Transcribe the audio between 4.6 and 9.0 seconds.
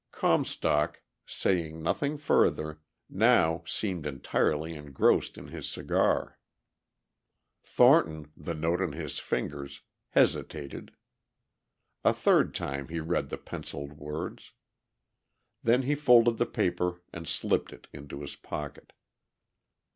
engrossed in his cigar. Thornton, the note in